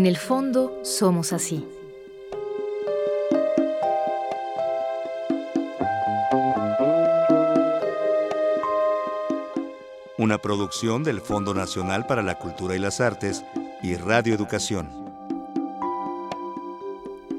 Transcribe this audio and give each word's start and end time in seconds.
En 0.00 0.06
el 0.06 0.16
fondo 0.16 0.80
somos 0.82 1.34
así. 1.34 1.62
Una 10.16 10.38
producción 10.38 11.04
del 11.04 11.20
Fondo 11.20 11.52
Nacional 11.52 12.06
para 12.06 12.22
la 12.22 12.38
Cultura 12.38 12.74
y 12.74 12.78
las 12.78 13.02
Artes 13.02 13.44
y 13.82 13.94
Radio 13.96 14.34
Educación. 14.34 14.88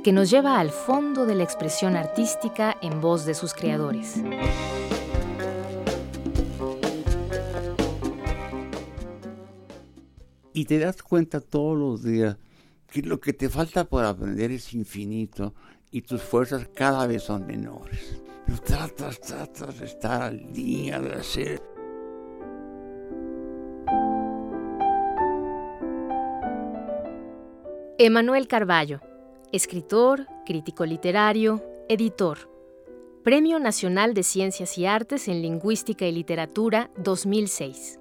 Que 0.03 0.11
nos 0.11 0.29
lleva 0.29 0.59
al 0.59 0.69
fondo 0.69 1.25
de 1.25 1.33
la 1.33 1.43
expresión 1.43 1.95
artística 1.95 2.77
en 2.83 3.01
voz 3.01 3.25
de 3.25 3.33
sus 3.33 3.55
creadores. 3.55 4.17
Y 10.53 10.65
te 10.65 10.77
das 10.77 11.01
cuenta 11.01 11.41
todos 11.41 11.75
los 11.75 12.03
días 12.03 12.37
que 12.91 13.01
lo 13.01 13.21
que 13.21 13.31
te 13.31 13.49
falta 13.49 13.85
por 13.85 14.03
aprender 14.03 14.51
es 14.51 14.73
infinito 14.73 15.55
y 15.91 16.01
tus 16.01 16.21
fuerzas 16.21 16.67
cada 16.75 17.07
vez 17.07 17.23
son 17.23 17.47
menores. 17.47 18.21
Pero 18.45 18.59
tratas, 18.59 19.19
tratas 19.21 19.79
de 19.79 19.85
estar 19.85 20.21
al 20.21 20.51
día, 20.51 20.99
de 20.99 21.13
hacer. 21.13 21.63
Emanuel 27.97 28.47
Carballo, 28.47 28.99
escritor, 29.53 30.27
crítico 30.45 30.85
literario, 30.85 31.63
editor. 31.87 32.49
Premio 33.23 33.59
Nacional 33.59 34.13
de 34.13 34.23
Ciencias 34.23 34.77
y 34.77 34.85
Artes 34.85 35.27
en 35.29 35.41
Lingüística 35.41 36.05
y 36.07 36.11
Literatura 36.11 36.91
2006. 36.97 37.99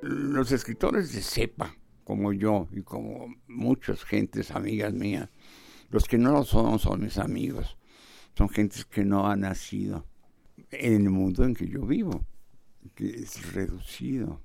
Los 0.00 0.52
escritores 0.52 1.12
de 1.12 1.20
cepa 1.20 1.76
como 2.06 2.32
yo 2.32 2.68
y 2.70 2.82
como 2.82 3.34
muchas 3.48 4.04
gentes, 4.04 4.52
amigas 4.52 4.94
mías. 4.94 5.28
Los 5.90 6.04
que 6.04 6.18
no 6.18 6.30
lo 6.30 6.44
son 6.44 6.78
son 6.78 7.02
mis 7.02 7.18
amigos. 7.18 7.76
Son 8.38 8.48
gentes 8.48 8.84
que 8.84 9.04
no 9.04 9.26
han 9.26 9.40
nacido 9.40 10.06
en 10.70 11.02
el 11.02 11.10
mundo 11.10 11.42
en 11.42 11.52
que 11.52 11.66
yo 11.66 11.84
vivo, 11.84 12.24
que 12.94 13.08
es 13.08 13.52
reducido. 13.52 14.40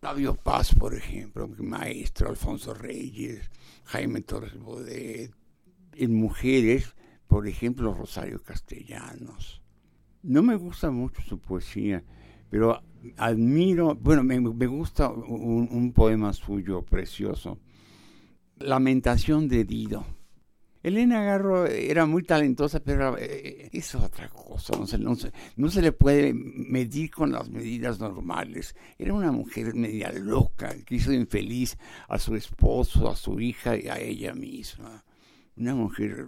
Flavio 0.00 0.34
Paz, 0.34 0.74
por 0.74 0.94
ejemplo, 0.94 1.46
mi 1.46 1.64
maestro, 1.64 2.28
Alfonso 2.28 2.74
Reyes, 2.74 3.48
Jaime 3.84 4.22
Torres 4.22 4.58
Bodet. 4.58 5.32
En 5.92 6.12
mujeres, 6.16 6.96
por 7.28 7.46
ejemplo, 7.46 7.94
Rosario 7.94 8.42
Castellanos. 8.42 9.62
No 10.24 10.42
me 10.42 10.56
gusta 10.56 10.90
mucho 10.90 11.22
su 11.22 11.38
poesía, 11.38 12.02
pero 12.50 12.82
admiro, 13.16 13.94
bueno, 13.94 14.22
me, 14.22 14.38
gusta 14.66 15.08
un, 15.08 15.92
poema 15.92 16.32
suyo 16.32 16.82
precioso, 16.82 17.58
Lamentación 18.58 19.48
de 19.48 19.64
Dido. 19.64 20.04
Elena 20.82 21.22
Garro 21.24 21.66
era 21.66 22.04
muy 22.04 22.24
talentosa, 22.24 22.78
pero 22.80 23.16
eh, 23.16 23.70
es 23.72 23.94
otra 23.94 24.28
cosa, 24.28 24.76
no 24.76 24.86
se, 24.86 25.32
no 25.56 25.70
se 25.70 25.80
le 25.80 25.92
puede 25.92 26.34
medir 26.34 27.10
con 27.10 27.32
las 27.32 27.48
medidas 27.48 27.98
normales. 28.00 28.76
Era 28.98 29.14
una 29.14 29.32
mujer 29.32 29.74
media 29.74 30.12
loca, 30.12 30.74
que 30.84 30.96
hizo 30.96 31.12
infeliz 31.12 31.78
a 32.08 32.18
su 32.18 32.34
esposo, 32.34 33.08
a 33.08 33.16
su 33.16 33.40
hija 33.40 33.76
y 33.76 33.88
a 33.88 33.98
ella 33.98 34.34
misma. 34.34 35.02
Una 35.56 35.74
mujer 35.74 36.26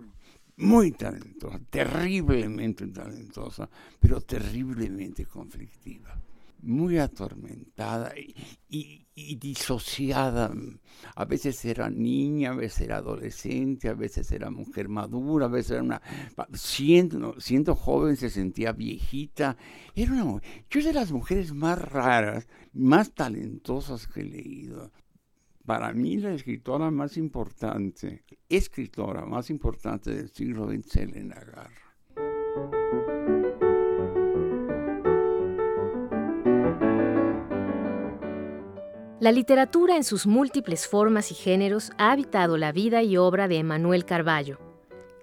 muy 0.56 0.92
talentosa, 0.92 1.60
terriblemente 1.68 2.86
talentosa, 2.86 3.68
pero 4.00 4.22
terriblemente 4.22 5.26
conflictiva 5.26 6.18
muy 6.62 6.98
atormentada 6.98 8.12
y, 8.68 9.04
disociada. 9.36 10.52
A 11.14 11.24
veces 11.24 11.64
era 11.64 11.88
niña, 11.88 12.50
a 12.50 12.54
veces 12.54 12.82
era 12.82 12.96
adolescente, 12.98 13.88
a 13.88 13.94
veces 13.94 14.30
era 14.32 14.50
mujer 14.50 14.88
madura, 14.88 15.46
a 15.46 15.48
veces 15.48 15.72
era 15.72 15.82
una... 15.82 16.02
Siendo, 16.52 17.74
joven 17.74 18.16
se 18.16 18.30
sentía 18.30 18.72
viejita. 18.72 19.56
Era 19.94 20.12
una 20.12 20.42
Yo 20.68 20.82
de 20.82 20.92
las 20.92 21.12
mujeres 21.12 21.52
más 21.54 21.80
raras, 21.80 22.46
más 22.72 23.12
talentosas 23.14 24.06
que 24.06 24.20
he 24.20 24.24
leído. 24.24 24.92
Para 25.64 25.92
mí 25.92 26.16
la 26.18 26.32
escritora 26.32 26.90
más 26.90 27.16
importante, 27.16 28.24
escritora 28.48 29.24
más 29.24 29.50
importante 29.50 30.14
del 30.14 30.28
siglo 30.28 30.68
XX, 30.68 30.96
Elena 30.96 31.34
Garro. 31.36 31.85
La 39.18 39.32
literatura 39.32 39.96
en 39.96 40.04
sus 40.04 40.26
múltiples 40.26 40.86
formas 40.86 41.30
y 41.30 41.34
géneros 41.34 41.90
ha 41.96 42.12
habitado 42.12 42.58
la 42.58 42.70
vida 42.70 43.02
y 43.02 43.16
obra 43.16 43.48
de 43.48 43.56
Emanuel 43.56 44.04
Carballo. 44.04 44.58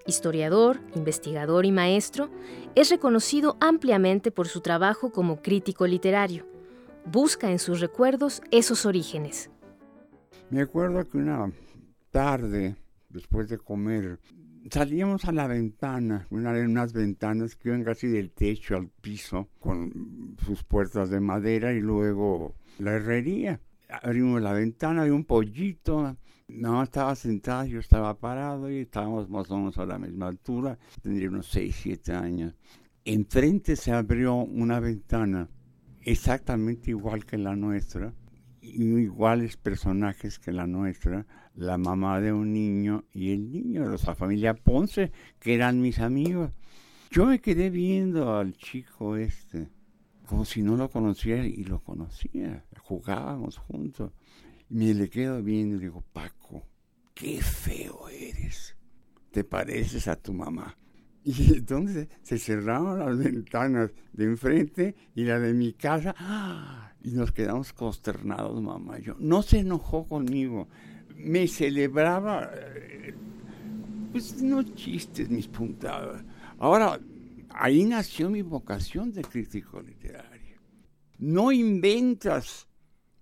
Historiador, 0.04 0.80
investigador 0.96 1.64
y 1.64 1.70
maestro, 1.70 2.28
es 2.74 2.90
reconocido 2.90 3.56
ampliamente 3.60 4.32
por 4.32 4.48
su 4.48 4.62
trabajo 4.62 5.12
como 5.12 5.42
crítico 5.42 5.86
literario. 5.86 6.44
Busca 7.06 7.52
en 7.52 7.60
sus 7.60 7.78
recuerdos 7.78 8.42
esos 8.50 8.84
orígenes. 8.84 9.48
Me 10.50 10.62
acuerdo 10.62 11.06
que 11.08 11.18
una 11.18 11.52
tarde, 12.10 12.74
después 13.10 13.48
de 13.48 13.58
comer, 13.58 14.18
salíamos 14.72 15.24
a 15.24 15.30
la 15.30 15.46
ventana, 15.46 16.26
una 16.30 16.52
de 16.52 16.64
unas 16.64 16.92
ventanas 16.92 17.54
que 17.54 17.68
iban 17.68 17.84
casi 17.84 18.08
del 18.08 18.32
techo 18.32 18.74
al 18.74 18.88
piso, 18.88 19.50
con 19.60 20.36
sus 20.44 20.64
puertas 20.64 21.10
de 21.10 21.20
madera 21.20 21.72
y 21.72 21.78
luego 21.78 22.56
la 22.80 22.94
herrería 22.94 23.60
abrimos 24.02 24.40
la 24.42 24.52
ventana, 24.52 25.02
había 25.02 25.14
un 25.14 25.24
pollito, 25.24 26.16
no 26.48 26.82
estaba 26.82 27.14
sentada, 27.14 27.66
yo 27.66 27.80
estaba 27.80 28.18
parado 28.18 28.70
y 28.70 28.78
estábamos 28.78 29.28
más 29.28 29.50
o 29.50 29.56
menos 29.56 29.78
a 29.78 29.86
la 29.86 29.98
misma 29.98 30.28
altura, 30.28 30.78
tendría 31.02 31.28
unos 31.28 31.46
6, 31.46 31.76
7 31.82 32.12
años. 32.12 32.54
Enfrente 33.04 33.76
se 33.76 33.92
abrió 33.92 34.34
una 34.34 34.80
ventana 34.80 35.48
exactamente 36.02 36.90
igual 36.90 37.24
que 37.24 37.38
la 37.38 37.56
nuestra, 37.56 38.14
iguales 38.60 39.56
personajes 39.56 40.38
que 40.38 40.52
la 40.52 40.66
nuestra, 40.66 41.26
la 41.54 41.78
mamá 41.78 42.20
de 42.20 42.32
un 42.32 42.52
niño 42.52 43.04
y 43.12 43.32
el 43.32 43.50
niño 43.50 43.88
de 43.88 43.98
la 43.98 44.14
familia 44.14 44.54
Ponce, 44.54 45.12
que 45.38 45.54
eran 45.54 45.80
mis 45.80 45.98
amigos. 45.98 46.50
Yo 47.10 47.26
me 47.26 47.40
quedé 47.40 47.70
viendo 47.70 48.36
al 48.36 48.54
chico 48.54 49.16
este 49.16 49.68
como 50.26 50.44
si 50.44 50.62
no 50.62 50.76
lo 50.76 50.88
conociera 50.88 51.46
y 51.46 51.64
lo 51.64 51.80
conocía. 51.80 52.64
Jugábamos 52.80 53.58
juntos. 53.58 54.12
Y 54.70 54.74
me 54.74 54.94
le 54.94 55.08
quedo 55.10 55.42
viendo 55.42 55.76
y 55.76 55.80
digo, 55.80 56.02
Paco, 56.12 56.66
qué 57.14 57.40
feo 57.42 58.08
eres. 58.08 58.76
Te 59.30 59.44
pareces 59.44 60.08
a 60.08 60.16
tu 60.16 60.32
mamá. 60.32 60.76
Y 61.26 61.54
entonces 61.54 62.08
se 62.22 62.38
cerraron 62.38 62.98
las 62.98 63.16
ventanas 63.16 63.90
de 64.12 64.24
enfrente 64.24 64.94
y 65.14 65.24
la 65.24 65.38
de 65.38 65.54
mi 65.54 65.72
casa. 65.72 66.14
Y 67.02 67.12
nos 67.12 67.32
quedamos 67.32 67.72
consternados, 67.72 68.60
mamá 68.60 68.98
yo. 68.98 69.16
No 69.18 69.40
se 69.42 69.60
enojó 69.60 70.06
conmigo. 70.06 70.68
Me 71.16 71.48
celebraba, 71.48 72.50
eh, 72.54 73.14
pues 74.12 74.42
no 74.42 74.62
chistes, 74.62 75.30
mis 75.30 75.48
puntadas. 75.48 76.22
Ahora, 76.58 77.00
ahí 77.54 77.84
nació 77.84 78.30
mi 78.30 78.42
vocación 78.42 79.12
de 79.12 79.22
crítico 79.22 79.80
literario. 79.80 80.58
No 81.18 81.52
inventas, 81.52 82.68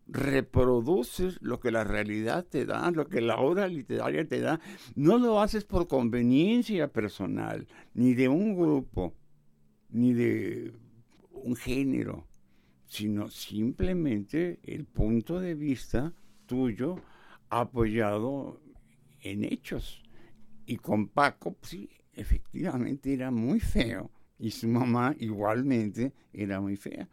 reproduces 0.07 1.39
lo 1.41 1.61
que 1.61 1.71
la 1.71 1.85
realidad 1.85 2.45
te 2.45 2.65
da, 2.65 2.91
lo 2.91 3.07
que 3.07 3.21
la 3.21 3.37
obra 3.37 3.69
literaria 3.69 4.27
te 4.27 4.41
da. 4.41 4.61
No 4.95 5.19
lo 5.19 5.41
haces 5.41 5.65
por 5.65 5.87
conveniencia 5.87 6.89
personal, 6.89 7.67
ni 7.95 8.15
de 8.15 8.29
un 8.29 8.57
grupo, 8.57 9.15
ni 9.91 10.13
de 10.15 10.73
un 11.31 11.55
género, 11.55 12.27
sino 12.87 13.29
simplemente 13.29 14.61
el 14.63 14.87
punto 14.87 15.39
de 15.41 15.55
vista 15.55 16.13
tuyo 16.47 16.97
apoyado 17.51 18.61
en 19.21 19.45
hechos. 19.45 20.03
Y 20.65 20.77
con 20.77 21.09
Paco, 21.09 21.57
sí, 21.63 21.91
efectivamente 22.15 23.13
era 23.13 23.31
muy 23.31 23.61
feo 23.61 24.11
y 24.43 24.51
su 24.51 24.67
mamá 24.67 25.15
igualmente 25.21 26.13
era 26.33 26.61
muy 26.61 26.77
fea. 26.77 27.09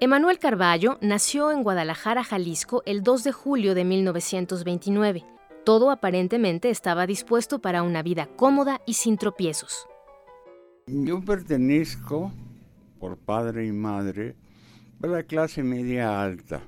Emanuel 0.00 0.38
Carballo 0.38 0.96
nació 1.02 1.52
en 1.52 1.62
Guadalajara, 1.62 2.24
Jalisco, 2.24 2.82
el 2.86 3.02
2 3.02 3.24
de 3.24 3.32
julio 3.32 3.74
de 3.74 3.84
1929. 3.84 5.24
Todo 5.62 5.90
aparentemente 5.90 6.70
estaba 6.70 7.06
dispuesto 7.06 7.60
para 7.60 7.82
una 7.82 8.02
vida 8.02 8.26
cómoda 8.34 8.80
y 8.86 8.94
sin 8.94 9.18
tropiezos. 9.18 9.86
Yo 10.86 11.20
pertenezco, 11.22 12.32
por 12.98 13.18
padre 13.18 13.66
y 13.66 13.72
madre, 13.72 14.36
a 15.02 15.06
la 15.06 15.22
clase 15.22 15.62
media 15.62 16.22
alta. 16.22 16.62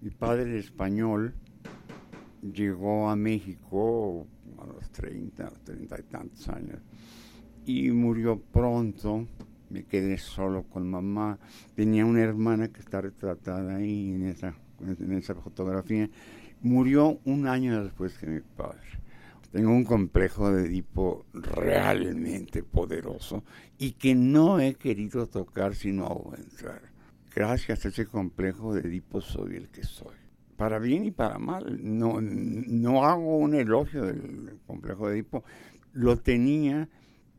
Mi 0.00 0.10
padre 0.10 0.58
español 0.58 1.34
llegó 2.42 3.08
a 3.08 3.16
México 3.16 4.26
a 4.58 4.66
los 4.66 4.90
30, 4.90 5.48
30 5.64 5.98
y 5.98 6.02
tantos 6.02 6.48
años 6.48 6.80
y 7.64 7.90
murió 7.90 8.40
pronto, 8.40 9.26
me 9.70 9.84
quedé 9.84 10.18
solo 10.18 10.64
con 10.64 10.90
mamá. 10.90 11.38
Tenía 11.74 12.04
una 12.04 12.20
hermana 12.20 12.68
que 12.68 12.80
está 12.80 13.00
retratada 13.00 13.76
ahí 13.76 14.12
en 14.14 14.26
esa, 14.26 14.54
en 14.80 15.12
esa 15.12 15.34
fotografía. 15.34 16.10
Murió 16.60 17.20
un 17.24 17.46
año 17.46 17.82
después 17.82 18.18
que 18.18 18.26
mi 18.26 18.40
padre. 18.40 18.80
Tengo 19.50 19.70
un 19.70 19.84
complejo 19.84 20.50
de 20.50 20.66
Edipo 20.66 21.26
realmente 21.34 22.62
poderoso 22.62 23.44
y 23.78 23.92
que 23.92 24.14
no 24.14 24.60
he 24.60 24.74
querido 24.74 25.26
tocar 25.26 25.74
sino 25.74 26.06
aumentar. 26.06 26.80
Gracias 27.34 27.84
a 27.84 27.88
ese 27.88 28.06
complejo 28.06 28.74
de 28.74 28.88
Edipo 28.88 29.20
soy 29.20 29.56
el 29.56 29.68
que 29.68 29.84
soy. 29.84 30.21
Para 30.62 30.78
bien 30.78 31.04
y 31.04 31.10
para 31.10 31.38
mal. 31.40 31.80
No, 31.82 32.20
no 32.20 33.04
hago 33.04 33.36
un 33.36 33.56
elogio 33.56 34.04
del 34.04 34.60
complejo 34.64 35.08
de 35.08 35.14
Edipo. 35.14 35.42
Lo 35.92 36.18
tenía, 36.18 36.88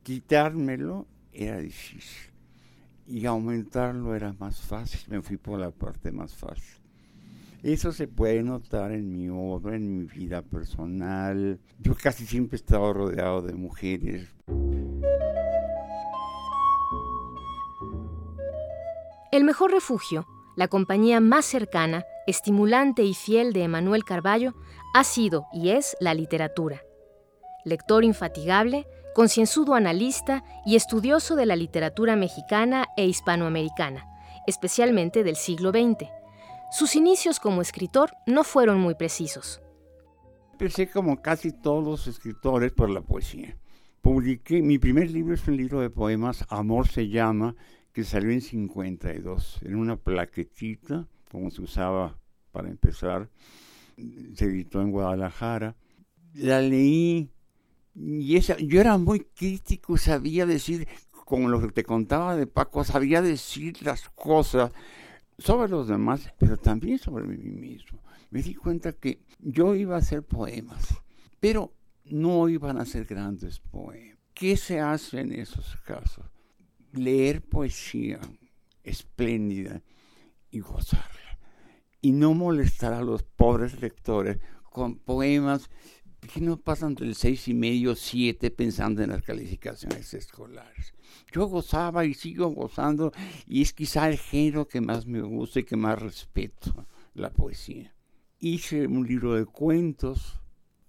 quitármelo 0.03 1.07
era 1.31 1.59
difícil. 1.59 2.33
Y 3.07 3.25
aumentarlo 3.25 4.13
era 4.13 4.33
más 4.33 4.59
fácil. 4.59 4.99
Me 5.07 5.21
fui 5.21 5.37
por 5.37 5.57
la 5.57 5.71
parte 5.71 6.11
más 6.11 6.35
fácil. 6.35 6.81
Eso 7.63 7.93
se 7.93 8.09
puede 8.09 8.43
notar 8.43 8.91
en 8.91 9.13
mi 9.13 9.29
obra, 9.29 9.77
en 9.77 9.99
mi 9.99 10.03
vida 10.03 10.41
personal. 10.41 11.61
Yo 11.79 11.95
casi 11.95 12.25
siempre 12.25 12.57
he 12.57 12.59
estado 12.59 12.91
rodeado 12.91 13.41
de 13.41 13.53
mujeres. 13.53 14.27
El 19.31 19.45
mejor 19.45 19.71
refugio, 19.71 20.27
la 20.55 20.67
compañía 20.67 21.19
más 21.19 21.45
cercana, 21.45 22.05
estimulante 22.27 23.03
y 23.03 23.13
fiel 23.13 23.53
de 23.53 23.63
Emanuel 23.63 24.03
Carballo, 24.03 24.53
ha 24.94 25.03
sido 25.03 25.45
y 25.53 25.69
es 25.69 25.95
la 26.00 26.13
literatura. 26.13 26.81
Lector 27.65 28.03
infatigable, 28.03 28.88
concienzudo 29.15 29.75
analista 29.75 30.44
y 30.65 30.75
estudioso 30.75 31.35
de 31.35 31.45
la 31.45 31.55
literatura 31.55 32.15
mexicana 32.15 32.88
e 32.97 33.05
hispanoamericana, 33.05 34.05
especialmente 34.47 35.23
del 35.23 35.35
siglo 35.35 35.71
XX 35.71 36.09
sus 36.73 36.95
inicios 36.95 37.39
como 37.39 37.61
escritor 37.61 38.13
no 38.25 38.44
fueron 38.44 38.79
muy 38.79 38.95
precisos. 38.95 39.61
Empecé 40.53 40.89
como 40.89 41.21
casi 41.21 41.51
todos 41.51 41.83
los 41.83 42.07
escritores 42.07 42.71
por 42.71 42.89
la 42.89 43.01
poesía. 43.01 43.56
Publiqué, 44.01 44.63
mi 44.63 44.79
primer 44.79 45.11
libro 45.11 45.35
es 45.35 45.47
un 45.47 45.56
libro 45.56 45.81
de 45.81 45.91
poemas, 45.91 46.44
Amor 46.49 46.88
se 46.88 47.09
llama, 47.09 47.56
que 47.94 48.04
salió 48.04 48.31
en 48.31 48.42
52, 48.42 49.60
en 49.62 49.75
una 49.75 49.95
plaquetita, 49.95 51.07
como 51.31 51.51
se 51.51 51.62
usaba 51.62 52.19
para 52.51 52.69
empezar. 52.69 53.30
Se 54.36 54.45
editó 54.45 54.81
en 54.81 54.92
Guadalajara. 54.92 55.75
La 56.34 56.60
leí 56.62 57.30
y 57.95 58.38
esa, 58.38 58.57
yo 58.57 58.81
era 58.81 58.98
muy 58.98 59.19
crítico, 59.19 59.98
sabía 59.98 60.45
decir, 60.45 60.88
como 61.12 61.48
lo 61.48 61.62
que 61.62 61.72
te 61.72 61.84
contaba 61.84 62.36
de 62.36 62.48
Paco, 62.48 62.84
sabía 62.84 63.22
decir 63.22 63.84
las 63.84 64.10
cosas 64.10 64.72
sobre 65.38 65.69
los 65.69 65.88
demás, 65.88 66.34
pero 66.40 66.57
también 66.57 66.98
sobre 66.98 67.25
mí 67.25 67.38
mismo. 67.38 68.00
Me 68.31 68.42
di 68.42 68.56
cuenta 68.56 68.94
que 68.94 69.19
yo 69.40 69.75
iba 69.75 69.95
a 69.95 70.00
hacer 70.00 70.24
poemas, 70.24 70.95
pero 71.40 71.74
no 72.06 72.50
iban 72.50 72.80
a 72.80 72.86
ser 72.86 73.06
grandes 73.06 73.60
poemas. 73.60 74.18
¿Qué 74.34 74.57
se 74.57 74.80
hace 74.80 75.22
en 75.22 75.31
esos 75.34 75.75
casos? 75.86 76.25
Leer 76.94 77.42
poesía 77.42 78.19
espléndida 78.84 79.81
y 80.50 80.60
gozarla. 80.60 81.40
Y 82.01 82.12
no 82.12 82.34
molestar 82.34 82.94
a 82.94 83.01
los 83.01 83.24
pobres 83.24 83.81
lectores 83.81 84.40
con 84.63 84.98
poemas 84.98 85.69
que 86.31 86.42
no 86.42 86.57
pasan 86.57 86.95
del 86.95 87.16
seis 87.16 87.48
y 87.48 87.54
medio, 87.54 87.95
siete, 87.95 88.50
pensando 88.50 89.04
en 89.04 89.10
las 89.10 89.24
calificaciones 89.24 90.13
escolares. 90.13 90.94
Yo 91.31 91.48
gozaba 91.48 92.06
y 92.06 92.13
sigo 92.13 92.48
gozando, 92.50 93.12
y 93.45 93.62
es 93.62 93.74
quizá 93.74 94.10
el 94.10 94.18
género 94.18 94.68
que 94.68 94.81
más 94.81 95.06
me 95.06 95.22
gusta 95.22 95.60
y 95.60 95.63
que 95.63 95.75
más 95.75 96.01
respeto, 96.01 96.88
la 97.13 97.31
poesía. 97.31 97.94
Hice 98.40 98.88
un 98.88 99.06
libro 99.07 99.36
de 99.36 99.45
cuentos, 99.45 100.40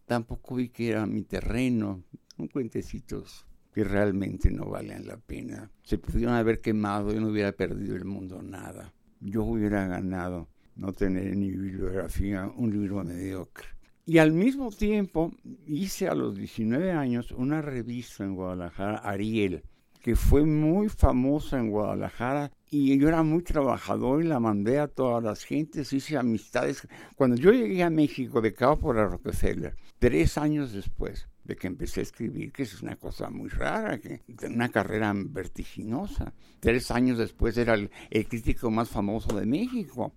tampoco 0.06 0.56
vi 0.56 0.68
que 0.68 0.90
era 0.90 1.06
mi 1.06 1.22
terreno, 1.22 2.04
un 2.36 2.48
cuentecitos 2.48 3.46
que 3.74 3.82
realmente 3.82 4.50
no 4.52 4.66
valen 4.66 5.06
la 5.06 5.16
pena. 5.16 5.68
Se 5.82 5.98
pudieron 5.98 6.34
haber 6.34 6.60
quemado 6.60 7.12
y 7.12 7.18
no 7.18 7.28
hubiera 7.28 7.50
perdido 7.50 7.96
el 7.96 8.04
mundo 8.04 8.40
nada. 8.40 8.92
Yo 9.20 9.42
hubiera 9.42 9.86
ganado 9.88 10.48
no 10.76 10.92
tener 10.92 11.36
ni 11.36 11.50
bibliografía, 11.50 12.50
un 12.56 12.70
libro 12.70 13.02
mediocre. 13.02 13.66
Y 14.06 14.18
al 14.18 14.32
mismo 14.32 14.70
tiempo 14.70 15.32
hice 15.66 16.08
a 16.08 16.14
los 16.14 16.36
19 16.36 16.92
años 16.92 17.32
una 17.32 17.62
revista 17.62 18.22
en 18.22 18.36
Guadalajara, 18.36 18.98
Ariel, 18.98 19.64
que 20.00 20.14
fue 20.14 20.44
muy 20.44 20.88
famosa 20.88 21.58
en 21.58 21.70
Guadalajara 21.70 22.52
y 22.70 22.96
yo 22.98 23.08
era 23.08 23.22
muy 23.22 23.42
trabajador 23.42 24.22
y 24.22 24.28
la 24.28 24.38
mandé 24.38 24.78
a 24.78 24.88
todas 24.88 25.24
las 25.24 25.42
gentes, 25.42 25.92
hice 25.92 26.16
amistades. 26.16 26.86
Cuando 27.16 27.36
yo 27.36 27.50
llegué 27.50 27.82
a 27.82 27.90
México 27.90 28.40
de 28.40 28.54
Cabo 28.54 28.78
por 28.78 28.96
la 28.96 29.06
Rockefeller, 29.06 29.74
tres 29.98 30.38
años 30.38 30.72
después 30.72 31.26
de 31.44 31.56
que 31.56 31.66
empecé 31.66 32.00
a 32.00 32.02
escribir, 32.04 32.52
que 32.52 32.62
es 32.62 32.82
una 32.82 32.96
cosa 32.96 33.30
muy 33.30 33.48
rara, 33.48 33.98
que 33.98 34.22
una 34.48 34.68
carrera 34.70 35.12
vertiginosa. 35.14 36.32
Tres 36.60 36.90
años 36.90 37.18
después 37.18 37.56
era 37.58 37.74
el 37.74 37.90
crítico 38.28 38.70
más 38.70 38.88
famoso 38.88 39.38
de 39.38 39.46
México. 39.46 40.12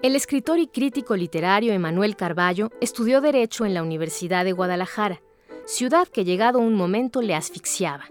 El 0.00 0.14
escritor 0.14 0.60
y 0.60 0.68
crítico 0.68 1.16
literario 1.16 1.72
Emanuel 1.72 2.14
Carballo 2.14 2.70
estudió 2.80 3.20
Derecho 3.20 3.66
en 3.66 3.74
la 3.74 3.82
Universidad 3.82 4.44
de 4.44 4.52
Guadalajara, 4.52 5.20
ciudad 5.66 6.06
que 6.06 6.24
llegado 6.24 6.60
un 6.60 6.76
momento 6.76 7.20
le 7.20 7.34
asfixiaba. 7.34 8.04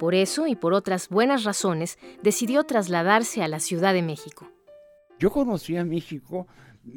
Por 0.00 0.16
eso 0.16 0.48
y 0.48 0.56
por 0.56 0.74
otras 0.74 1.08
buenas 1.08 1.44
razones 1.44 1.98
decidió 2.20 2.64
trasladarse 2.64 3.44
a 3.44 3.48
la 3.48 3.60
Ciudad 3.60 3.94
de 3.94 4.02
México. 4.02 4.50
Yo 5.20 5.30
conocí 5.30 5.76
a 5.76 5.84
México 5.84 6.48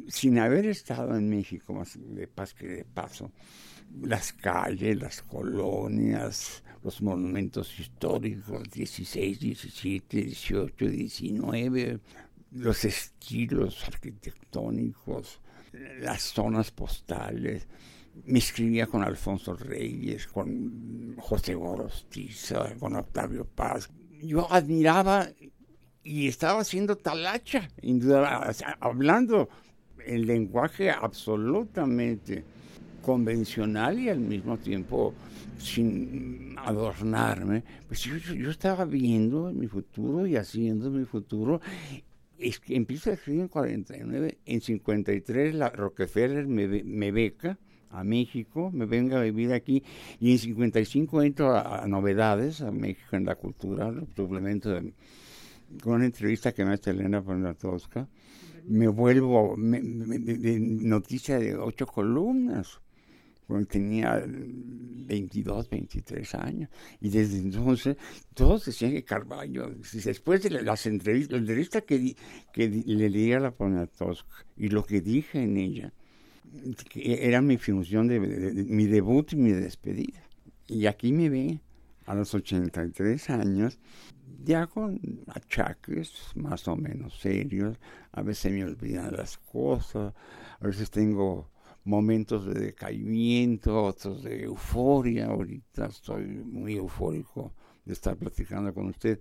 sin 0.08 0.38
haber 0.38 0.66
estado 0.66 1.16
en 1.16 1.28
México, 1.28 1.72
más 1.72 1.98
de 1.98 2.26
de 2.26 2.84
paso. 2.84 3.30
Las 4.02 4.32
calles, 4.32 5.00
las 5.00 5.22
colonias, 5.22 6.62
los 6.82 7.00
monumentos 7.00 7.78
históricos, 7.78 8.62
16, 8.70 9.40
17, 9.40 10.16
18, 10.22 10.86
19, 10.86 12.00
los 12.52 12.84
estilos 12.84 13.84
arquitectónicos, 13.86 15.40
las 16.00 16.22
zonas 16.22 16.70
postales. 16.70 17.66
Me 18.24 18.38
escribía 18.38 18.86
con 18.86 19.02
Alfonso 19.02 19.54
Reyes, 19.54 20.26
con 20.28 21.16
José 21.18 21.54
Gorostiza, 21.54 22.74
con 22.78 22.96
Octavio 22.96 23.44
Paz. 23.44 23.90
Yo 24.22 24.50
admiraba 24.52 25.28
y 26.02 26.28
estaba 26.28 26.60
haciendo 26.60 26.96
talacha, 26.96 27.68
hablando 28.78 29.48
el 30.06 30.26
lenguaje 30.26 30.90
absolutamente 30.90 32.44
convencional 33.02 33.98
y 33.98 34.08
al 34.08 34.20
mismo 34.20 34.56
tiempo 34.56 35.14
sin 35.58 36.56
adornarme, 36.58 37.62
pues 37.86 38.00
yo, 38.00 38.16
yo, 38.16 38.50
estaba 38.50 38.84
viendo 38.84 39.52
mi 39.52 39.66
futuro 39.66 40.26
y 40.26 40.36
haciendo 40.36 40.90
mi 40.90 41.04
futuro. 41.04 41.60
Es 42.38 42.58
que 42.58 42.74
empiezo 42.74 43.10
a 43.10 43.14
escribir 43.14 43.42
en 43.42 43.48
49, 43.48 44.38
en 44.44 44.60
53 44.60 45.54
la 45.54 45.70
Rockefeller 45.70 46.46
me, 46.46 47.12
beca 47.12 47.58
a 47.90 48.02
México, 48.02 48.70
me 48.72 48.86
venga 48.86 49.20
a 49.20 49.22
vivir 49.22 49.52
aquí 49.52 49.82
y 50.18 50.32
en 50.32 50.38
55 50.38 51.22
entro 51.22 51.56
a, 51.56 51.86
novedades, 51.86 52.60
a 52.60 52.72
México 52.72 53.16
en 53.16 53.24
la 53.24 53.36
cultura, 53.36 53.94
suplemento 54.16 54.70
de, 54.70 54.92
con 55.82 55.94
una 55.94 56.06
entrevista 56.06 56.52
que 56.52 56.64
me 56.64 56.74
hace 56.74 56.90
Elena 56.90 57.22
Poniatowska, 57.22 58.08
me 58.66 58.88
vuelvo 58.88 59.54
noticia 59.56 61.38
de 61.38 61.56
ocho 61.56 61.86
columnas 61.86 62.80
cuando 63.46 63.66
tenía 63.66 64.24
22, 64.26 65.68
23 65.68 66.34
años. 66.36 66.70
Y 67.00 67.10
desde 67.10 67.38
entonces 67.38 67.96
todos 68.32 68.64
decían 68.64 68.92
que 68.92 69.04
Carballo, 69.04 69.70
después 69.92 70.42
de 70.42 70.62
las 70.62 70.86
entrevistas, 70.86 71.32
la 71.32 71.38
entrevista 71.38 71.80
que, 71.82 72.16
que 72.52 72.68
le 72.68 73.10
leí 73.10 73.32
a 73.32 73.40
la 73.40 73.50
Poniatowska 73.50 74.46
y 74.56 74.68
lo 74.68 74.84
que 74.84 75.00
dije 75.00 75.42
en 75.42 75.58
ella, 75.58 75.92
era 76.94 77.40
mi 77.40 77.56
función 77.56 78.08
de, 78.08 78.20
mi 78.20 78.86
debut 78.86 79.32
y 79.32 79.36
mi 79.36 79.52
despedida. 79.52 80.22
Y 80.66 80.86
aquí 80.86 81.12
me 81.12 81.28
ve 81.28 81.60
a 82.06 82.14
los 82.14 82.34
83 82.34 83.30
años, 83.30 83.78
ya 84.44 84.66
con 84.66 85.00
achaques 85.28 86.12
más 86.34 86.68
o 86.68 86.76
menos 86.76 87.18
serios, 87.18 87.78
a 88.12 88.22
veces 88.22 88.52
me 88.52 88.64
olvidan 88.64 89.12
las 89.16 89.38
cosas, 89.38 90.14
a 90.60 90.66
veces 90.66 90.90
tengo 90.90 91.50
momentos 91.84 92.46
de 92.46 92.54
decaimiento, 92.54 93.84
otros 93.84 94.22
de 94.22 94.44
euforia. 94.44 95.26
Ahorita 95.26 95.86
estoy 95.86 96.24
muy 96.26 96.76
eufórico 96.76 97.52
de 97.84 97.92
estar 97.92 98.16
platicando 98.16 98.72
con 98.72 98.86
usted. 98.86 99.20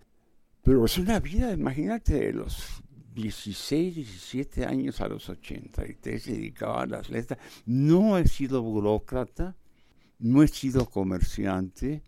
Pero 0.61 0.85
es 0.85 0.97
una 0.97 1.19
vida, 1.19 1.51
imagínate, 1.51 2.13
de 2.13 2.33
los 2.33 2.81
16, 3.13 3.95
17 3.95 4.65
años 4.65 5.01
a 5.01 5.07
los 5.07 5.29
83 5.29 6.25
dedicado 6.25 6.77
a 6.77 6.85
las 6.85 7.09
letras. 7.09 7.39
No 7.65 8.17
he 8.17 8.27
sido 8.27 8.61
burócrata, 8.61 9.55
no 10.19 10.41
he 10.41 10.47
sido 10.47 10.85
comerciante, 10.89 12.01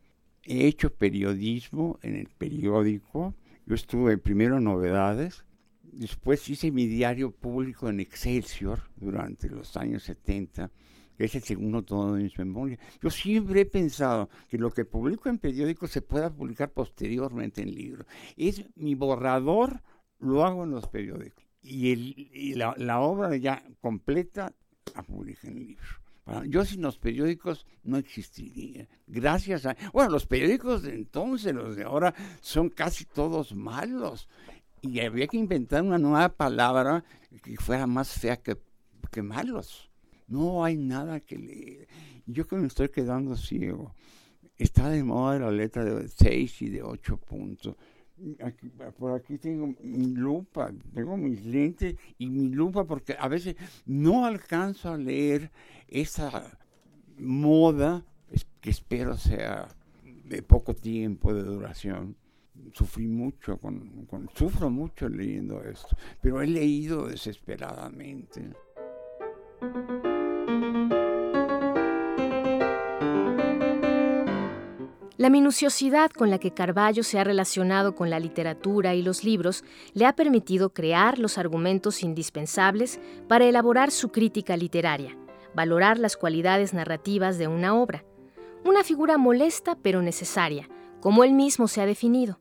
he 0.45 0.67
hecho 0.67 0.93
periodismo 0.93 1.99
en 2.01 2.15
el 2.15 2.29
periódico, 2.29 3.35
yo 3.65 3.75
estuve 3.75 4.17
primero 4.17 4.57
en 4.57 4.65
Novedades, 4.65 5.43
después 5.81 6.47
hice 6.49 6.71
mi 6.71 6.85
diario 6.85 7.31
público 7.31 7.89
en 7.89 7.99
Excelsior 7.99 8.79
durante 8.95 9.49
los 9.49 9.75
años 9.75 10.03
70, 10.03 10.71
que 11.17 11.25
es 11.25 11.35
el 11.35 11.43
segundo 11.43 11.83
tono 11.83 12.13
de 12.13 12.23
mis 12.23 12.37
memorias. 12.37 12.79
Yo 13.01 13.09
siempre 13.09 13.61
he 13.61 13.65
pensado 13.65 14.29
que 14.49 14.57
lo 14.57 14.71
que 14.71 14.85
publico 14.85 15.29
en 15.29 15.39
periódicos 15.39 15.91
se 15.91 16.01
pueda 16.01 16.29
publicar 16.29 16.71
posteriormente 16.71 17.61
en 17.61 17.73
libros. 17.73 18.05
Es 18.35 18.63
mi 18.75 18.95
borrador, 18.95 19.81
lo 20.19 20.45
hago 20.45 20.65
en 20.65 20.71
los 20.71 20.87
periódicos. 20.87 21.43
Y, 21.61 22.53
la, 22.53 22.99
obra 22.99 23.35
ya 23.37 23.63
completa 23.81 24.53
la 24.93 25.01
publico 25.01 25.47
en 25.47 25.55
libros. 25.55 26.04
Yo 26.47 26.65
sin 26.65 26.81
los 26.81 26.97
periódicos 26.97 27.67
no 27.83 27.97
existiría. 27.97 28.87
Gracias 29.05 29.65
a... 29.67 29.77
Bueno, 29.93 30.09
los 30.09 30.25
periódicos 30.25 30.81
de 30.81 30.95
entonces, 30.95 31.53
los 31.53 31.75
de 31.75 31.83
ahora, 31.83 32.15
son 32.41 32.69
casi 32.69 33.05
todos 33.05 33.53
malos. 33.53 34.27
Y 34.81 34.99
había 35.01 35.27
que 35.27 35.37
inventar 35.37 35.83
una 35.83 35.99
nueva 35.99 36.29
palabra 36.29 37.03
que 37.43 37.55
fuera 37.57 37.85
más 37.85 38.09
fea 38.09 38.37
que, 38.37 38.57
que 39.11 39.21
malos. 39.21 39.91
No 40.27 40.63
hay 40.63 40.77
nada 40.77 41.19
que 41.19 41.37
leer. 41.37 41.87
Yo 42.25 42.47
que 42.47 42.55
me 42.55 42.67
estoy 42.67 42.89
quedando 42.89 43.35
ciego. 43.37 43.93
Está 44.57 44.89
de 44.89 45.03
moda 45.03 45.37
la 45.37 45.51
letra 45.51 45.85
de 45.85 46.07
seis 46.07 46.59
y 46.63 46.69
de 46.69 46.81
ocho 46.81 47.17
puntos. 47.17 47.75
Por 48.97 49.13
aquí 49.13 49.37
tengo 49.37 49.73
mi 49.81 50.07
lupa, 50.07 50.71
tengo 50.93 51.17
mis 51.17 51.45
lentes 51.45 51.95
y 52.17 52.29
mi 52.29 52.49
lupa 52.49 52.85
porque 52.85 53.15
a 53.19 53.27
veces 53.27 53.55
no 53.85 54.25
alcanzo 54.25 54.91
a 54.91 54.97
leer 54.97 55.51
esa 55.87 56.57
moda 57.17 58.05
que 58.61 58.69
espero 58.69 59.15
sea 59.15 59.67
de 60.23 60.41
poco 60.41 60.73
tiempo 60.73 61.33
de 61.33 61.43
duración. 61.43 62.15
Sufrí 62.73 63.05
mucho, 63.05 63.57
con, 63.57 64.05
con, 64.09 64.29
sufro 64.33 64.69
mucho 64.69 65.09
leyendo 65.09 65.61
esto, 65.61 65.95
pero 66.21 66.41
he 66.41 66.47
leído 66.47 67.07
desesperadamente. 67.07 68.53
La 75.17 75.29
minuciosidad 75.29 76.11
con 76.11 76.29
la 76.29 76.39
que 76.39 76.51
Carballo 76.51 77.01
se 77.01 77.19
ha 77.19 77.23
relacionado 77.23 77.95
con 77.95 78.09
la 78.09 78.19
literatura 78.19 78.95
y 78.95 79.01
los 79.01 79.23
libros 79.23 79.63
le 79.93 80.05
ha 80.05 80.13
permitido 80.13 80.71
crear 80.73 81.19
los 81.19 81.37
argumentos 81.37 82.03
indispensables 82.03 82.99
para 83.29 83.45
elaborar 83.45 83.91
su 83.91 84.09
crítica 84.09 84.57
literaria, 84.57 85.17
valorar 85.53 85.99
las 85.99 86.17
cualidades 86.17 86.73
narrativas 86.73 87.37
de 87.37 87.47
una 87.47 87.75
obra. 87.75 88.03
Una 88.65 88.83
figura 88.83 89.17
molesta 89.17 89.77
pero 89.81 90.01
necesaria, 90.01 90.67
como 90.99 91.23
él 91.23 91.31
mismo 91.31 91.69
se 91.69 91.79
ha 91.79 91.85
definido. 91.85 92.37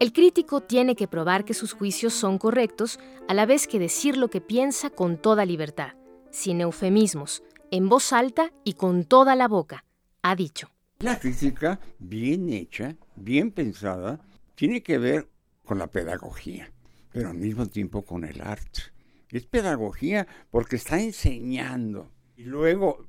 El 0.00 0.12
crítico 0.12 0.60
tiene 0.60 0.96
que 0.96 1.06
probar 1.06 1.44
que 1.44 1.54
sus 1.54 1.72
juicios 1.72 2.14
son 2.14 2.38
correctos, 2.38 2.98
a 3.28 3.34
la 3.34 3.46
vez 3.46 3.68
que 3.68 3.78
decir 3.78 4.16
lo 4.16 4.28
que 4.28 4.40
piensa 4.40 4.90
con 4.90 5.18
toda 5.18 5.44
libertad, 5.44 5.92
sin 6.30 6.60
eufemismos, 6.60 7.44
en 7.70 7.88
voz 7.88 8.12
alta 8.12 8.50
y 8.64 8.72
con 8.72 9.04
toda 9.04 9.36
la 9.36 9.46
boca, 9.46 9.84
ha 10.22 10.34
dicho. 10.34 10.68
La 11.00 11.20
crítica, 11.20 11.78
bien 12.00 12.48
hecha, 12.48 12.96
bien 13.14 13.52
pensada, 13.52 14.20
tiene 14.56 14.82
que 14.82 14.98
ver 14.98 15.28
con 15.64 15.78
la 15.78 15.86
pedagogía, 15.86 16.72
pero 17.12 17.28
al 17.28 17.36
mismo 17.36 17.66
tiempo 17.66 18.04
con 18.04 18.24
el 18.24 18.40
arte. 18.40 18.82
Es 19.30 19.46
pedagogía 19.46 20.26
porque 20.50 20.74
está 20.74 21.00
enseñando 21.00 22.10
y 22.34 22.42
luego 22.42 23.06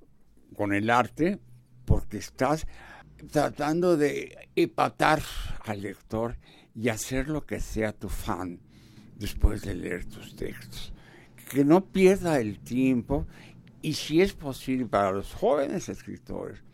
con 0.56 0.72
el 0.72 0.92
arte 0.92 1.40
porque 1.86 2.18
estás 2.18 2.68
tratando 3.32 3.98
de 3.98 4.38
empatar 4.56 5.24
al 5.66 5.82
lector 5.82 6.38
y 6.76 6.90
hacer 6.90 7.28
lo 7.28 7.48
que 7.48 7.60
sea 7.60 7.92
tu 7.92 8.08
fan 8.08 8.60
después 9.16 9.64
de 9.64 9.74
leer 9.74 10.06
tus 10.06 10.36
textos. 10.36 10.94
Que 11.50 11.66
no 11.66 11.84
pierda 11.84 12.40
el 12.40 12.60
tiempo 12.60 13.26
y 13.82 13.94
si 13.94 14.22
es 14.22 14.34
posible 14.34 14.86
para 14.86 15.12
los 15.12 15.34
jóvenes 15.34 15.90
escritores, 15.90 16.69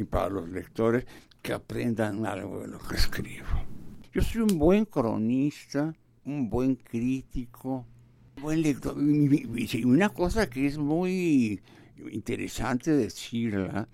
y 0.00 0.04
para 0.04 0.30
los 0.30 0.48
lectores 0.48 1.04
que 1.42 1.52
aprendan 1.52 2.24
algo 2.24 2.60
de 2.60 2.68
lo 2.68 2.78
que 2.78 2.96
escribo. 2.96 3.46
Yo 4.12 4.22
soy 4.22 4.42
un 4.42 4.58
buen 4.58 4.86
cronista, 4.86 5.94
un 6.24 6.48
buen 6.48 6.76
crítico, 6.76 7.86
un 8.36 8.42
buen 8.42 8.62
lector. 8.62 8.96
Y 8.98 9.84
una 9.84 10.08
cosa 10.08 10.48
que 10.48 10.66
es 10.66 10.78
muy 10.78 11.60
interesante 12.10 12.92
decirla, 12.92 13.88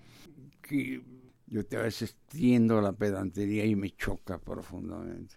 que 0.63 1.03
yo 1.49 1.61
a 1.61 1.83
veces 1.83 2.17
tiendo 2.29 2.81
la 2.81 2.93
pedantería 2.93 3.65
y 3.65 3.77
me 3.77 3.91
choca 3.91 4.39
profundamente. 4.39 5.37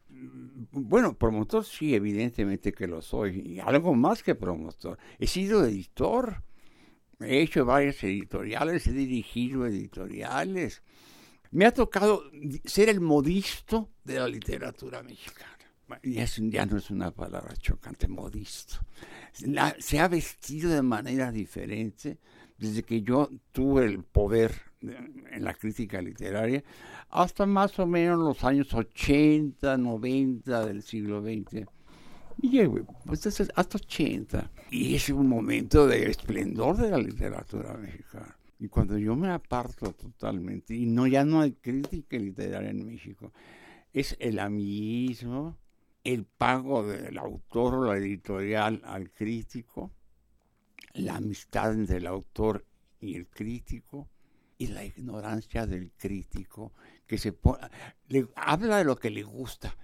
Bueno, 0.71 1.15
promotor 1.15 1.65
sí, 1.65 1.93
evidentemente 1.93 2.71
que 2.71 2.87
lo 2.87 3.01
soy, 3.01 3.41
y 3.41 3.59
algo 3.59 3.93
más 3.95 4.23
que 4.23 4.35
promotor. 4.35 4.97
He 5.17 5.27
sido 5.27 5.65
editor 5.65 6.43
He 7.19 7.41
hecho 7.41 7.65
varias 7.65 8.01
editoriales, 8.03 8.87
he 8.87 8.93
dirigido 8.93 9.65
editoriales. 9.65 10.81
Me 11.51 11.65
ha 11.65 11.73
tocado 11.73 12.23
ser 12.63 12.89
el 12.89 13.01
modisto 13.01 13.89
de 14.03 14.19
la 14.19 14.27
literatura 14.27 15.03
mexicana. 15.03 15.57
Ya, 16.03 16.25
ya 16.25 16.65
no 16.65 16.77
es 16.77 16.91
una 16.91 17.11
palabra 17.11 17.55
chocante, 17.57 18.07
modisto. 18.07 18.75
se 19.79 19.99
ha 19.99 20.07
vestido 20.07 20.69
de 20.69 20.83
manera 20.83 21.31
diferente 21.31 22.19
desde 22.57 22.83
que 22.83 23.01
yo 23.01 23.29
tuve 23.51 23.85
el 23.85 24.03
poder 24.03 24.53
en 24.81 25.43
la 25.43 25.53
crítica 25.55 26.01
literaria 26.01 26.63
hasta 27.09 27.45
más 27.45 27.79
o 27.79 27.87
menos 27.87 28.19
los 28.19 28.43
años 28.43 28.73
80, 28.73 29.77
90 29.77 30.65
del 30.67 30.83
siglo 30.83 31.21
XX 31.21 31.65
y 32.41 32.67
pues 33.05 33.25
hasta 33.27 33.77
80. 33.77 34.51
Y 34.71 34.95
es 34.95 35.09
un 35.09 35.27
momento 35.27 35.87
de 35.87 36.09
esplendor 36.09 36.77
de 36.77 36.91
la 36.91 36.97
literatura 36.97 37.73
mexicana. 37.73 38.37
Y 38.59 38.67
cuando 38.67 38.97
yo 38.97 39.15
me 39.15 39.29
aparto 39.29 39.93
totalmente, 39.93 40.75
y 40.75 40.85
no 40.85 41.07
ya 41.07 41.23
no 41.23 41.41
hay 41.41 41.53
crítica 41.53 42.17
literaria 42.17 42.69
en 42.69 42.85
México, 42.85 43.31
es 43.93 44.15
el 44.19 44.39
amiguismo, 44.39 45.57
el 46.03 46.25
pago 46.25 46.85
del 46.85 47.17
autor 47.17 47.75
o 47.75 47.85
la 47.85 47.97
editorial 47.97 48.81
al 48.83 49.11
crítico, 49.11 49.91
la 50.93 51.15
amistad 51.15 51.73
entre 51.73 51.97
el 51.97 52.07
autor 52.07 52.65
y 52.99 53.15
el 53.15 53.27
crítico, 53.27 54.09
y 54.57 54.67
la 54.67 54.83
ignorancia 54.83 55.65
del 55.65 55.91
crítico 55.93 56.73
que 57.07 57.17
se 57.17 57.31
pone, 57.31 57.65
le, 58.09 58.27
habla 58.35 58.77
de 58.79 58.83
lo 58.83 58.97
que 58.97 59.09
le 59.09 59.23
gusta, 59.23 59.75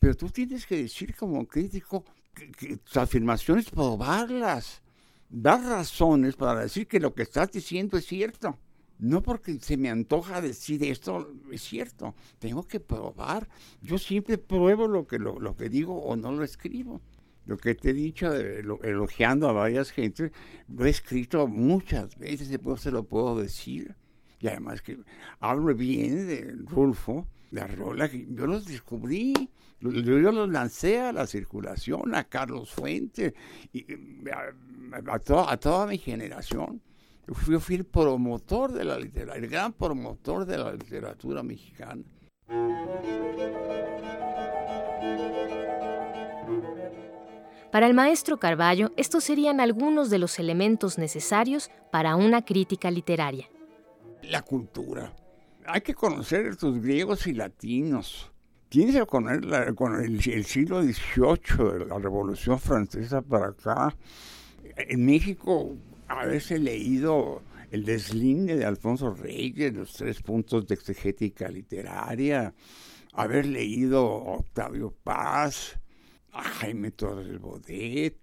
pero 0.00 0.14
tú 0.16 0.30
tienes 0.30 0.66
que 0.66 0.78
decir 0.78 1.14
como 1.14 1.46
crítico 1.46 2.04
que, 2.34 2.78
tus 2.78 2.96
afirmaciones, 2.96 3.70
probarlas, 3.70 4.82
dar 5.28 5.62
razones 5.62 6.36
para 6.36 6.62
decir 6.62 6.88
que 6.88 6.98
lo 6.98 7.14
que 7.14 7.22
estás 7.22 7.52
diciendo 7.52 7.98
es 7.98 8.06
cierto. 8.06 8.58
No 8.98 9.22
porque 9.22 9.58
se 9.60 9.76
me 9.76 9.88
antoja 9.88 10.42
decir 10.42 10.82
esto 10.84 11.32
es 11.50 11.62
cierto, 11.62 12.14
tengo 12.38 12.66
que 12.66 12.80
probar. 12.80 13.48
Yo 13.80 13.96
siempre 13.98 14.36
pruebo 14.36 14.88
lo 14.88 15.06
que, 15.06 15.18
lo, 15.18 15.56
que 15.56 15.68
digo 15.70 16.02
o 16.02 16.16
no 16.16 16.32
lo 16.32 16.44
escribo. 16.44 17.00
Lo 17.46 17.56
que 17.56 17.74
te 17.74 17.90
he 17.90 17.92
dicho, 17.94 18.32
elogiando 18.34 19.48
a 19.48 19.52
varias 19.52 19.90
gentes, 19.90 20.32
lo 20.68 20.84
he 20.84 20.90
escrito 20.90 21.46
muchas 21.46 22.16
veces, 22.18 22.50
después 22.50 22.82
se 22.82 22.90
lo 22.90 23.04
puedo 23.04 23.40
decir. 23.40 23.96
Y 24.38 24.48
además 24.48 24.82
que 24.82 24.98
hablo 25.40 25.74
bien 25.74 26.26
de 26.26 26.54
Rulfo, 26.66 27.26
Arrola, 27.58 28.08
que 28.08 28.26
yo 28.30 28.46
los 28.46 28.66
descubrí 28.66 29.50
yo, 29.80 29.90
los 30.32 30.48
lancé 30.48 31.00
a 31.00 31.12
la 31.12 31.26
circulación, 31.26 32.14
a 32.14 32.24
Carlos 32.24 32.70
Fuentes, 32.70 33.32
y, 33.72 33.86
a, 34.30 35.18
toda, 35.58 35.86
mi 35.86 35.98
generación. 35.98 36.82
Yo 37.26 37.60
fui, 37.60 37.76
el 37.76 37.84
promotor 37.84 38.72
de 38.72 38.84
la 38.84 38.98
literatura, 38.98 39.36
el 39.36 39.48
gran 39.48 39.72
promotor 39.72 40.44
de 40.44 40.58
la 40.58 40.72
literatura 40.72 41.42
mexicana. 41.42 42.02
Para 47.72 47.86
el 47.86 47.94
maestro 47.94 48.38
Carballo, 48.38 48.90
estos 48.96 49.22
serían 49.22 49.60
algunos 49.60 50.10
de 50.10 50.18
los 50.18 50.40
elementos 50.40 50.98
necesarios 50.98 51.70
para 51.92 52.16
una 52.16 52.44
crítica 52.44 52.90
literaria. 52.90 53.48
La 54.22 54.42
cultura. 54.42 55.14
Hay 55.72 55.82
que 55.82 55.94
conocer 55.94 56.46
estos 56.46 56.80
griegos 56.82 57.28
y 57.28 57.32
latinos. 57.32 58.32
Tienes 58.68 58.96
que 58.96 59.06
con 59.06 59.28
el, 59.28 60.44
siglo 60.44 60.82
XVIII, 60.82 61.86
la 61.86 61.98
Revolución 61.98 62.58
Francesa 62.58 63.22
para 63.22 63.50
acá. 63.50 63.94
En 64.76 65.06
México, 65.06 65.76
haberse 66.08 66.58
leído 66.58 67.42
el 67.70 67.84
deslinde 67.84 68.56
de 68.56 68.64
Alfonso 68.64 69.14
Reyes, 69.14 69.72
los 69.72 69.92
tres 69.92 70.20
puntos 70.22 70.66
de 70.66 70.74
exegética 70.74 71.48
literaria, 71.48 72.52
haber 73.12 73.46
leído 73.46 74.04
Octavio 74.04 74.92
Paz, 75.04 75.78
a 76.32 76.42
Jaime 76.42 76.90
Torres 76.90 77.40
Bodet, 77.40 78.18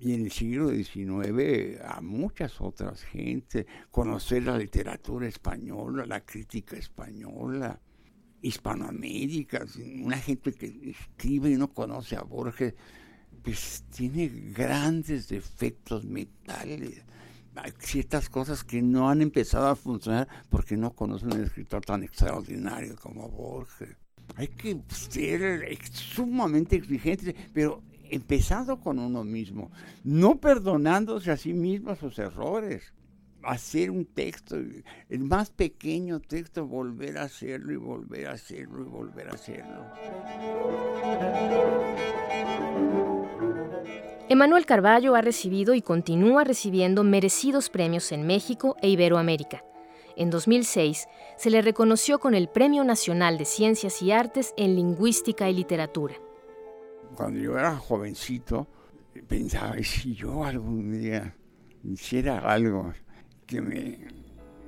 y 0.00 0.14
en 0.14 0.24
el 0.24 0.32
siglo 0.32 0.70
XIX 0.70 1.80
a 1.84 2.00
muchas 2.00 2.58
otras 2.60 3.02
gentes, 3.02 3.66
conocer 3.90 4.44
la 4.44 4.56
literatura 4.56 5.28
española, 5.28 6.06
la 6.06 6.24
crítica 6.24 6.76
española, 6.76 7.78
Hispanoamérica, 8.40 9.66
una 10.02 10.16
gente 10.16 10.52
que 10.52 10.90
escribe 10.90 11.50
y 11.50 11.56
no 11.56 11.68
conoce 11.68 12.16
a 12.16 12.22
Borges, 12.22 12.74
pues 13.42 13.84
tiene 13.94 14.28
grandes 14.54 15.28
defectos 15.28 16.06
mentales. 16.06 17.02
Hay 17.56 17.72
ciertas 17.78 18.30
cosas 18.30 18.64
que 18.64 18.80
no 18.80 19.10
han 19.10 19.20
empezado 19.20 19.68
a 19.68 19.76
funcionar 19.76 20.26
porque 20.48 20.78
no 20.78 20.94
conocen 20.94 21.34
un 21.34 21.44
escritor 21.44 21.84
tan 21.84 22.02
extraordinario 22.02 22.96
como 22.96 23.28
Borges. 23.28 23.96
Hay 24.36 24.48
que 24.48 24.80
ser 24.88 25.76
sumamente 25.92 26.76
exigentes, 26.76 27.34
pero 27.52 27.82
empezando 28.10 28.80
con 28.80 28.98
uno 28.98 29.24
mismo, 29.24 29.70
no 30.04 30.40
perdonándose 30.40 31.30
a 31.30 31.36
sí 31.36 31.52
mismo 31.52 31.94
sus 31.96 32.18
errores. 32.18 32.92
Hacer 33.42 33.90
un 33.90 34.04
texto, 34.04 34.56
el 35.08 35.20
más 35.20 35.50
pequeño 35.50 36.20
texto, 36.20 36.66
volver 36.66 37.16
a 37.16 37.22
hacerlo 37.22 37.72
y 37.72 37.76
volver 37.76 38.26
a 38.26 38.32
hacerlo 38.32 38.82
y 38.82 38.84
volver 38.84 39.28
a 39.28 39.32
hacerlo. 39.32 39.86
Emanuel 44.28 44.66
Carballo 44.66 45.14
ha 45.14 45.22
recibido 45.22 45.74
y 45.74 45.80
continúa 45.80 46.44
recibiendo 46.44 47.02
merecidos 47.02 47.70
premios 47.70 48.12
en 48.12 48.26
México 48.26 48.76
e 48.82 48.90
Iberoamérica. 48.90 49.64
En 50.16 50.28
2006 50.28 51.08
se 51.38 51.50
le 51.50 51.62
reconoció 51.62 52.18
con 52.18 52.34
el 52.34 52.48
Premio 52.48 52.84
Nacional 52.84 53.38
de 53.38 53.46
Ciencias 53.46 54.02
y 54.02 54.12
Artes 54.12 54.52
en 54.58 54.76
Lingüística 54.76 55.48
y 55.48 55.54
Literatura 55.54 56.16
cuando 57.20 57.38
yo 57.38 57.58
era 57.58 57.76
jovencito, 57.76 58.66
pensaba, 59.28 59.76
si 59.82 60.14
yo 60.14 60.42
algún 60.42 60.90
día 60.90 61.36
hiciera 61.84 62.38
algo 62.38 62.94
que 63.46 63.60
me 63.60 63.98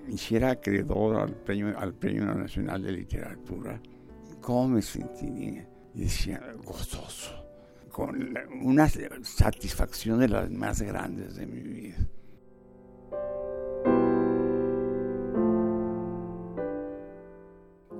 hiciera 0.07 0.51
acreedor 0.51 1.17
al 1.17 1.35
premio, 1.35 1.79
al 1.79 1.95
premio 1.95 2.27
Nacional 2.27 2.83
de 2.83 2.93
Literatura, 2.93 3.81
¿cómo 4.43 4.69
me 4.69 4.83
sentiría? 4.83 5.67
Decía, 5.95 6.43
gozoso, 6.63 7.33
con 7.91 8.35
una 8.63 8.87
satisfacción 9.23 10.21
de 10.21 10.29
las 10.29 10.51
más 10.51 10.83
grandes 10.83 11.37
de 11.37 11.47
mi 11.47 11.63
vida. 11.63 11.97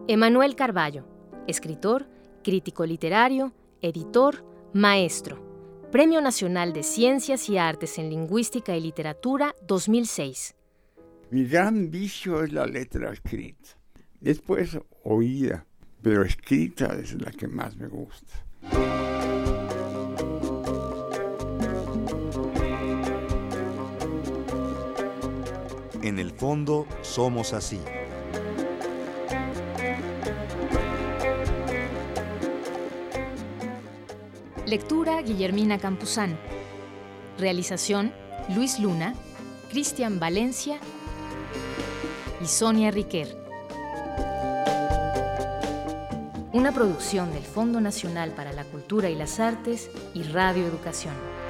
Emanuel 0.09 0.55
Carballo, 0.57 1.07
escritor, 1.47 2.07
crítico 2.45 2.85
literario, 2.85 3.55
editor, 3.83 4.45
maestro. 4.73 5.51
Premio 5.91 6.21
Nacional 6.23 6.73
de 6.73 6.83
Ciencias 6.83 7.51
y 7.51 7.59
Artes 7.59 7.99
en 7.99 8.09
Lingüística 8.09 8.75
y 8.77 8.81
Literatura 8.81 9.55
2006. 9.67 10.55
Mi 11.31 11.45
gran 11.45 11.91
vicio 11.91 12.43
es 12.43 12.53
la 12.53 12.67
letra 12.67 13.13
escrita. 13.13 13.71
Después 14.21 14.79
oída, 15.03 15.67
pero 16.01 16.25
escrita 16.25 16.95
es 16.95 17.21
la 17.21 17.31
que 17.33 17.49
más 17.49 17.77
me 17.77 17.89
gusta. 17.89 18.33
En 26.03 26.19
el 26.19 26.31
fondo 26.31 26.87
somos 27.03 27.53
así. 27.53 27.81
Lectura 34.73 35.21
Guillermina 35.21 35.77
Campuzán. 35.77 36.39
Realización 37.39 38.11
Luis 38.57 38.79
Luna, 38.79 39.13
Cristian 39.69 40.19
Valencia 40.19 40.81
y 42.41 42.47
Sonia 42.47 42.91
Riquer. 42.91 43.37
Una 46.55 46.73
producción 46.73 47.35
del 47.35 47.43
Fondo 47.43 47.83
Nacional 47.83 48.31
para 48.31 48.55
la 48.55 48.65
Cultura 48.65 49.11
y 49.11 49.15
las 49.15 49.41
Artes 49.41 49.91
y 50.15 50.23
Radio 50.23 50.65
Educación. 50.65 51.42